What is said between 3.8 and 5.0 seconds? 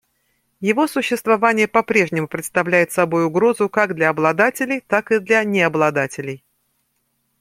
для обладателей,